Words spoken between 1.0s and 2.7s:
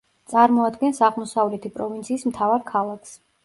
აღმოსავლეთი პროვინციის მთავარ